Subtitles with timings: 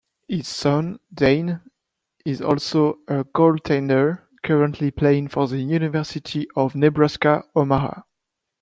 [0.27, 1.61] His son, Dayn,
[2.25, 8.01] is also a goaltender, currently playing for the University of Nebraska-Omaha.